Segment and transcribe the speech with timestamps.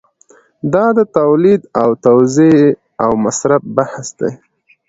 [0.73, 2.59] دا د تولید او توزیع
[3.03, 4.31] او مصرف بحث دی.